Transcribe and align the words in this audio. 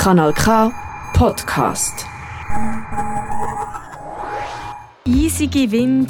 Kanal 0.00 0.32
K 0.32 0.72
Podcast. 1.12 2.06
Eisige 5.06 5.70
Wind, 5.70 6.08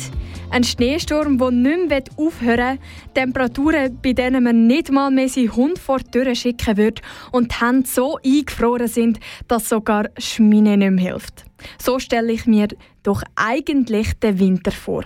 ein 0.51 0.63
Schneesturm, 0.63 1.39
der 1.39 1.51
nicht 1.51 1.89
mehr 1.89 2.05
aufhören 2.17 2.79
will, 2.79 3.15
Temperaturen, 3.15 3.99
bei 4.01 4.13
denen 4.13 4.45
man 4.45 4.69
nicht 4.69 4.93
mal 4.93 5.11
mehr 5.11 5.29
seinen 5.29 5.57
Hund 5.57 5.81
vor 5.81 5.99
die 5.99 6.11
Tür 6.13 6.33
schicken 6.37 6.77
würde 6.77 7.03
und 7.33 7.51
die 7.51 7.67
Hände 7.67 7.89
so 7.89 8.17
eingefroren 8.25 8.87
sind, 8.87 9.19
dass 9.49 9.69
sogar 9.69 10.05
Schmine 10.19 10.77
nicht 10.77 10.93
mehr 10.93 11.11
hilft. 11.11 11.45
So 11.83 11.99
stelle 11.99 12.31
ich 12.31 12.47
mir 12.47 12.69
doch 13.03 13.25
eigentlich 13.35 14.13
den 14.21 14.39
Winter 14.39 14.71
vor. 14.71 15.03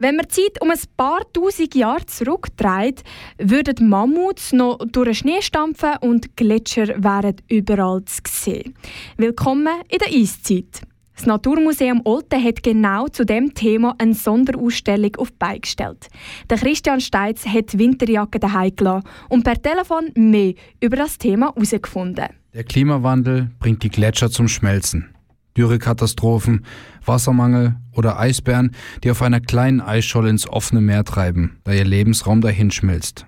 Wenn 0.00 0.14
man 0.14 0.26
die 0.26 0.42
Zeit 0.42 0.62
um 0.62 0.70
ein 0.70 0.78
paar 0.96 1.22
tausend 1.32 1.74
Jahre 1.74 2.06
zurückdreht, 2.06 3.02
würden 3.36 3.88
Mammuts 3.88 4.52
noch 4.52 4.78
durch 4.92 5.08
den 5.08 5.14
Schnee 5.14 5.42
stampfen 5.42 5.96
und 6.00 6.36
Gletscher 6.36 7.02
wären 7.02 7.34
überall 7.48 8.04
zu 8.04 8.20
sehen. 8.28 8.74
Willkommen 9.16 9.74
in 9.88 9.98
der 9.98 10.08
Eiszeit. 10.08 10.82
Das 11.16 11.26
Naturmuseum 11.26 12.02
Olten 12.04 12.40
hat 12.40 12.62
genau 12.62 13.08
zu 13.08 13.26
dem 13.26 13.54
Thema 13.54 13.96
eine 13.98 14.14
Sonderausstellung 14.14 15.16
auf 15.16 15.32
die 15.32 15.60
gestellt. 15.62 16.06
Der 16.48 16.58
Christian 16.58 17.00
Steitz 17.00 17.44
hat 17.44 17.72
die 17.72 17.80
Winterjacke 17.80 18.38
daheim 18.38 18.76
gelassen 18.76 19.08
und 19.28 19.42
per 19.42 19.60
Telefon 19.60 20.12
mehr 20.14 20.54
über 20.80 20.96
das 20.96 21.18
Thema 21.18 21.52
herausgefunden. 21.56 22.28
Der 22.54 22.62
Klimawandel 22.62 23.50
bringt 23.58 23.82
die 23.82 23.88
Gletscher 23.88 24.30
zum 24.30 24.46
Schmelzen. 24.46 25.08
Dürrekatastrophen, 25.56 26.64
Wassermangel 27.04 27.76
oder 27.92 28.18
Eisbären, 28.18 28.72
die 29.02 29.10
auf 29.10 29.22
einer 29.22 29.40
kleinen 29.40 29.80
Eisscholle 29.80 30.30
ins 30.30 30.48
offene 30.48 30.80
Meer 30.80 31.04
treiben, 31.04 31.58
da 31.64 31.72
ihr 31.72 31.84
Lebensraum 31.84 32.40
dahinschmilzt. 32.40 33.26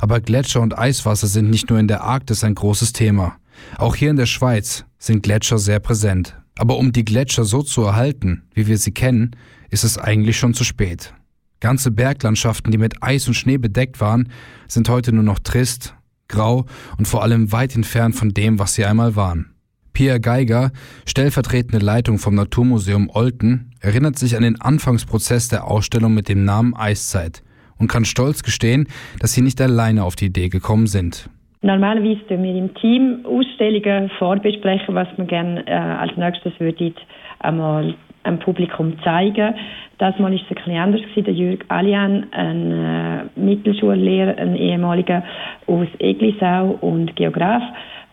Aber 0.00 0.20
Gletscher 0.20 0.60
und 0.60 0.78
Eiswasser 0.78 1.26
sind 1.26 1.50
nicht 1.50 1.70
nur 1.70 1.78
in 1.78 1.88
der 1.88 2.02
Arktis 2.02 2.44
ein 2.44 2.54
großes 2.54 2.92
Thema. 2.92 3.36
Auch 3.78 3.94
hier 3.94 4.10
in 4.10 4.16
der 4.16 4.26
Schweiz 4.26 4.84
sind 4.98 5.22
Gletscher 5.22 5.58
sehr 5.58 5.80
präsent. 5.80 6.36
Aber 6.56 6.76
um 6.76 6.92
die 6.92 7.04
Gletscher 7.04 7.44
so 7.44 7.62
zu 7.62 7.82
erhalten, 7.82 8.44
wie 8.54 8.66
wir 8.66 8.78
sie 8.78 8.92
kennen, 8.92 9.36
ist 9.70 9.84
es 9.84 9.98
eigentlich 9.98 10.38
schon 10.38 10.54
zu 10.54 10.64
spät. 10.64 11.14
Ganze 11.60 11.90
Berglandschaften, 11.90 12.70
die 12.70 12.78
mit 12.78 13.02
Eis 13.02 13.26
und 13.26 13.34
Schnee 13.34 13.58
bedeckt 13.58 14.00
waren, 14.00 14.28
sind 14.68 14.88
heute 14.88 15.12
nur 15.12 15.24
noch 15.24 15.38
trist, 15.38 15.94
grau 16.28 16.66
und 16.98 17.08
vor 17.08 17.22
allem 17.22 17.52
weit 17.52 17.74
entfernt 17.74 18.14
von 18.14 18.30
dem, 18.30 18.58
was 18.58 18.74
sie 18.74 18.84
einmal 18.84 19.16
waren. 19.16 19.53
Pia 19.94 20.18
Geiger, 20.18 20.72
stellvertretende 21.06 21.84
Leitung 21.84 22.18
vom 22.18 22.34
Naturmuseum 22.34 23.08
Olten, 23.14 23.70
erinnert 23.80 24.18
sich 24.18 24.36
an 24.36 24.42
den 24.42 24.60
Anfangsprozess 24.60 25.48
der 25.48 25.68
Ausstellung 25.70 26.12
mit 26.12 26.28
dem 26.28 26.44
Namen 26.44 26.74
Eiszeit 26.76 27.44
und 27.78 27.86
kann 27.86 28.04
stolz 28.04 28.42
gestehen, 28.42 28.88
dass 29.20 29.34
sie 29.34 29.42
nicht 29.42 29.60
alleine 29.60 30.02
auf 30.02 30.16
die 30.16 30.26
Idee 30.26 30.48
gekommen 30.48 30.88
sind. 30.88 31.30
Normalerweise 31.62 32.26
tun 32.26 32.42
wir 32.42 32.56
im 32.56 32.74
Team 32.74 33.24
Ausstellungen 33.24 34.10
vorbesprechen, 34.18 34.96
was 34.96 35.08
wir 35.16 35.26
gerne 35.26 35.64
äh, 35.66 35.72
als 35.72 36.16
nächstes 36.16 36.52
würde 36.58 36.92
einmal 37.38 37.94
einem 38.24 38.38
Publikum 38.40 38.98
zeigen. 39.04 39.54
Das 39.98 40.18
Mal 40.18 40.34
ist 40.34 40.42
es 40.42 40.48
ein 40.50 40.54
bisschen 40.56 40.76
anders 40.76 41.02
gewesen. 41.02 41.24
Der 41.24 41.34
Jürg 41.34 41.64
Alian, 41.68 42.26
ein 42.32 42.72
äh, 42.72 43.24
Mittelschullehrer, 43.36 44.36
ein 44.38 44.56
ehemaliger 44.56 45.22
aus 45.66 45.86
Eglisau 46.00 46.78
und 46.80 47.14
Geograf, 47.14 47.62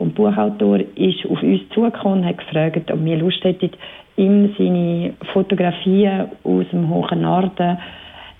und 0.01 0.15
Buchautor 0.15 0.79
ist 0.79 1.25
auf 1.29 1.43
uns 1.43 1.61
zugekommen 1.73 2.19
und 2.19 2.25
hat 2.25 2.39
gefragt, 2.39 2.91
ob 2.91 3.05
wir 3.05 3.17
Lust 3.17 3.43
hätten, 3.43 3.69
ihm 4.17 4.53
seine 4.57 5.13
Fotografien 5.31 6.27
aus 6.43 6.65
dem 6.71 6.89
hohen 6.89 7.21
Norden 7.21 7.77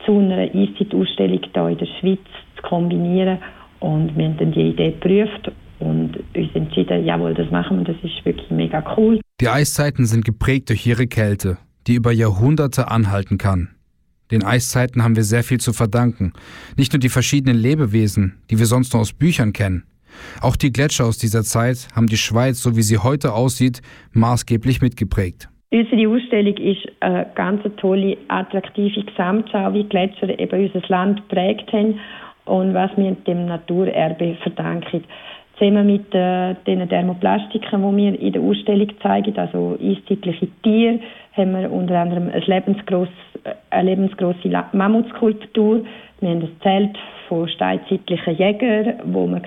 zu 0.05 0.17
einer 0.17 0.39
Eiszeitausstellung 0.39 1.39
hier 1.53 1.67
in 1.67 1.77
der 1.77 1.87
Schweiz 1.99 2.19
zu 2.55 2.61
kombinieren. 2.63 3.37
Und 3.79 4.17
wir 4.17 4.25
haben 4.25 4.37
dann 4.37 4.51
die 4.51 4.69
Idee 4.69 4.91
geprüft 4.91 5.51
und 5.79 6.17
uns 6.35 6.55
entschieden, 6.55 7.05
jawohl, 7.05 7.35
das 7.35 7.49
machen 7.51 7.77
wir, 7.77 7.93
das 7.93 8.03
ist 8.03 8.25
wirklich 8.25 8.49
mega 8.49 8.83
cool. 8.97 9.19
Die 9.39 9.47
Eiszeiten 9.47 10.05
sind 10.05 10.25
geprägt 10.25 10.69
durch 10.69 10.85
ihre 10.87 11.05
Kälte, 11.05 11.57
die 11.87 11.93
über 11.93 12.11
Jahrhunderte 12.11 12.89
anhalten 12.89 13.37
kann. 13.37 13.69
Den 14.31 14.43
Eiszeiten 14.43 15.03
haben 15.03 15.15
wir 15.15 15.23
sehr 15.23 15.43
viel 15.43 15.59
zu 15.59 15.73
verdanken. 15.73 16.33
Nicht 16.77 16.93
nur 16.93 16.99
die 16.99 17.09
verschiedenen 17.09 17.57
Lebewesen, 17.57 18.37
die 18.49 18.57
wir 18.57 18.65
sonst 18.65 18.93
nur 18.93 19.01
aus 19.01 19.13
Büchern 19.13 19.53
kennen. 19.53 19.83
Auch 20.41 20.55
die 20.55 20.71
Gletscher 20.71 21.05
aus 21.05 21.17
dieser 21.17 21.43
Zeit 21.43 21.87
haben 21.95 22.07
die 22.07 22.17
Schweiz, 22.17 22.61
so 22.61 22.75
wie 22.75 22.81
sie 22.81 22.97
heute 22.97 23.33
aussieht, 23.33 23.81
maßgeblich 24.13 24.81
mitgeprägt. 24.81 25.49
Unsere 25.73 26.09
Ausstellung 26.09 26.57
ist 26.57 26.85
eine 26.99 27.27
ganz 27.33 27.61
tolle, 27.77 28.17
attraktive 28.27 29.03
Gesamtschau, 29.05 29.73
wie 29.73 29.85
Gletscher 29.85 30.37
eben 30.37 30.65
unser 30.65 30.85
Land 30.89 31.29
geprägt 31.29 31.71
haben 31.71 31.97
und 32.43 32.73
was 32.73 32.91
wir 32.97 33.11
dem 33.25 33.45
Naturerbe 33.45 34.35
verdanken. 34.43 35.05
Zusammen 35.57 35.85
mit 35.85 36.13
äh, 36.13 36.55
den 36.67 36.89
Thermoplastiken, 36.89 37.81
die 37.81 37.97
wir 37.97 38.19
in 38.19 38.33
der 38.33 38.41
Ausstellung 38.41 38.89
zeigen, 39.01 39.37
also 39.37 39.77
eiszeitliche 39.81 40.47
Tiere, 40.63 40.99
haben 41.33 41.51
wir 41.53 41.71
unter 41.71 41.99
anderem 41.99 42.29
eine 42.29 42.43
lebensgrosse, 42.45 43.11
äh, 43.45 43.53
eine 43.69 43.91
lebensgrosse 43.91 44.49
Mammutskulptur. 44.73 45.85
Wir 46.19 46.29
haben 46.29 46.41
ein 46.41 46.49
Zelt 46.63 46.97
von 47.31 47.47
steinzeitlichen 47.47 48.35
Jägern, 48.35 48.99
wo 49.05 49.25
man 49.25 49.41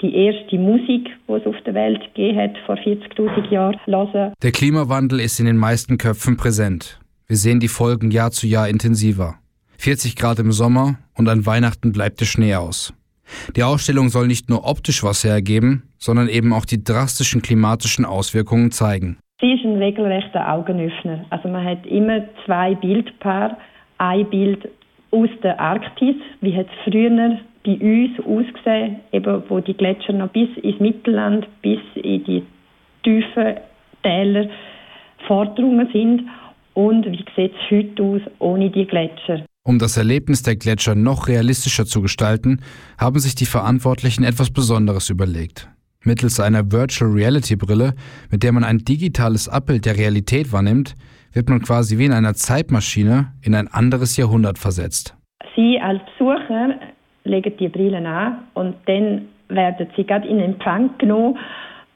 die 0.00 0.14
erste 0.14 0.56
Musik, 0.56 1.08
die 1.28 1.32
es 1.32 1.44
auf 1.44 1.56
der 1.66 1.74
Welt 1.74 2.00
gegeben 2.14 2.38
hat, 2.38 2.56
vor 2.64 2.76
40.000 2.76 3.50
Jahren, 3.50 3.76
hören 3.86 4.32
Der 4.40 4.52
Klimawandel 4.52 5.18
ist 5.18 5.40
in 5.40 5.46
den 5.46 5.56
meisten 5.56 5.98
Köpfen 5.98 6.36
präsent. 6.36 7.00
Wir 7.26 7.36
sehen 7.36 7.58
die 7.58 7.66
Folgen 7.66 8.12
Jahr 8.12 8.30
zu 8.30 8.46
Jahr 8.46 8.68
intensiver. 8.68 9.34
40 9.78 10.14
Grad 10.14 10.38
im 10.38 10.52
Sommer 10.52 10.94
und 11.16 11.28
an 11.28 11.44
Weihnachten 11.44 11.90
bleibt 11.90 12.20
der 12.20 12.26
Schnee 12.26 12.54
aus. 12.54 12.94
Die 13.56 13.64
Ausstellung 13.64 14.10
soll 14.10 14.28
nicht 14.28 14.48
nur 14.48 14.64
optisch 14.64 15.02
was 15.02 15.24
hergeben, 15.24 15.82
sondern 15.98 16.28
eben 16.28 16.52
auch 16.52 16.64
die 16.64 16.84
drastischen 16.84 17.42
klimatischen 17.42 18.04
Auswirkungen 18.04 18.70
zeigen. 18.70 19.18
Sie 19.40 19.54
ist 19.54 19.64
ein 19.64 19.78
regelrechter 19.78 20.52
Augenöffner. 20.52 21.24
Also 21.30 21.48
man 21.48 21.64
hat 21.64 21.84
immer 21.84 22.20
zwei 22.46 22.76
Bildpaare. 22.76 23.56
Ein 23.98 24.30
Bild 24.30 24.68
aus 25.14 25.30
der 25.42 25.60
Arktis, 25.60 26.16
wie 26.40 26.56
hat 26.56 26.66
es 26.66 26.92
früher 26.92 27.38
bei 27.64 27.72
uns 27.72 28.18
ausgesehen, 28.18 28.96
eben 29.12 29.42
wo 29.48 29.60
die 29.60 29.74
Gletscher 29.74 30.12
noch 30.12 30.28
bis 30.28 30.48
ins 30.62 30.80
Mittelland, 30.80 31.46
bis 31.62 31.78
in 31.94 32.24
die 32.24 32.42
tiefen 33.04 33.54
Täler 34.02 34.48
vordrungen 35.26 35.88
sind 35.92 36.22
und 36.74 37.06
wie 37.06 37.24
sieht 37.36 37.52
es 37.54 37.70
heute 37.70 38.02
aus 38.02 38.20
ohne 38.40 38.70
die 38.70 38.86
Gletscher. 38.86 39.44
Um 39.62 39.78
das 39.78 39.96
Erlebnis 39.96 40.42
der 40.42 40.56
Gletscher 40.56 40.94
noch 40.94 41.28
realistischer 41.28 41.86
zu 41.86 42.02
gestalten, 42.02 42.60
haben 42.98 43.18
sich 43.18 43.34
die 43.34 43.46
Verantwortlichen 43.46 44.24
etwas 44.24 44.50
Besonderes 44.50 45.08
überlegt. 45.08 45.70
Mittels 46.02 46.38
einer 46.38 46.70
Virtual 46.70 47.10
Reality 47.10 47.56
Brille, 47.56 47.94
mit 48.30 48.42
der 48.42 48.52
man 48.52 48.62
ein 48.62 48.78
digitales 48.78 49.48
Abbild 49.48 49.86
der 49.86 49.96
Realität 49.96 50.52
wahrnimmt, 50.52 50.94
wird 51.34 51.48
man 51.48 51.60
quasi 51.60 51.98
wie 51.98 52.06
in 52.06 52.12
einer 52.12 52.34
Zeitmaschine 52.34 53.32
in 53.42 53.54
ein 53.54 53.68
anderes 53.68 54.16
Jahrhundert 54.16 54.58
versetzt. 54.58 55.16
Sie 55.54 55.78
als 55.80 56.00
Besucher 56.18 56.74
legen 57.24 57.52
die 57.58 57.68
Brille 57.68 57.98
an 57.98 58.44
und 58.54 58.76
dann 58.86 59.28
werden 59.48 59.88
sie 59.96 60.04
gerade 60.04 60.26
in 60.26 60.38
Empfang 60.38 60.90
genommen, 60.98 61.38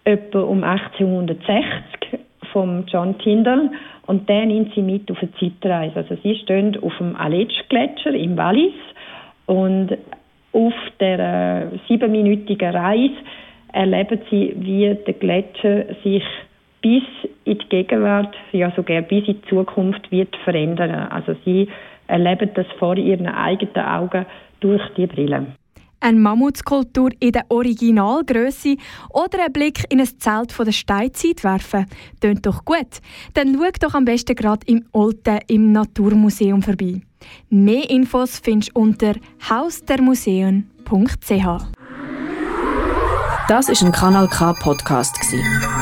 etwa 0.04 0.41
um 0.41 0.65
1860 0.65 2.21
vom 2.53 2.84
John 2.87 3.19
Tyndall 3.19 3.71
und 4.06 4.28
der 4.28 4.47
nimmt 4.47 4.75
sie 4.75 4.82
mit 4.82 5.10
auf 5.10 5.19
eine 5.21 5.32
Zeitreise. 5.34 5.97
Also 5.97 6.16
sie 6.22 6.34
stehen 6.37 6.76
auf 6.82 6.97
dem 6.99 7.15
Aletsch-Gletscher 7.15 8.15
im 8.15 8.37
Wallis 8.37 8.75
und 9.47 9.97
auf 10.53 10.75
der 10.99 11.72
siebenminütigen 11.88 12.75
Reise 12.75 13.15
erleben 13.72 14.20
sie, 14.31 14.55
wie 14.56 14.97
der 15.06 15.15
Gletscher 15.15 15.94
sich 16.03 16.25
bis 16.80 17.02
in 17.44 17.58
die 17.58 17.68
Gegenwart, 17.68 18.34
ja 18.52 18.72
sogar 18.76 19.02
bis 19.02 19.26
in 19.26 19.40
die 19.40 19.48
Zukunft 19.48 20.10
wird 20.10 20.34
verändern. 20.44 21.08
Also 21.10 21.34
sie 21.44 21.68
erleben 22.06 22.50
das 22.54 22.66
vor 22.78 22.96
ihren 22.96 23.26
eigenen 23.26 23.84
Augen 23.84 24.26
durch 24.60 24.82
die 24.96 25.06
Brille. 25.06 25.46
Eine 26.00 26.18
Mammutskulptur 26.18 27.10
in 27.18 27.32
der 27.32 27.44
Originalgröße 27.48 28.76
oder 29.10 29.44
einen 29.44 29.52
Blick 29.52 29.84
in 29.88 30.00
ein 30.00 30.06
Zelt 30.06 30.52
von 30.52 30.64
der 30.64 30.72
Steinzeit 30.72 31.42
werfen. 31.42 31.86
Tönt 32.20 32.46
doch 32.46 32.64
gut. 32.64 33.00
Dann 33.34 33.54
schau 33.54 33.70
doch 33.81 33.94
am 33.94 34.04
besten 34.04 34.36
gerade 34.36 34.64
im 34.66 34.84
Olten 34.92 35.40
im 35.48 35.72
Naturmuseum 35.72 36.62
vorbei. 36.62 37.02
Mehr 37.50 37.90
Infos 37.90 38.38
findest 38.38 38.76
du 38.76 38.81
unter 38.81 39.14
hausdermuseen.ch. 39.50 41.64
Das 43.48 43.69
ist 43.69 43.82
ein 43.82 43.92
Kanal 43.92 44.28
K 44.28 44.52
Podcast 44.52 45.19